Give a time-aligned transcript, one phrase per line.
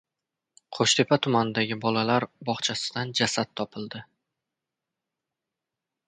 [0.75, 4.01] Qo‘shtepa tumanidagi bolalar bog‘chasidan jasad topildi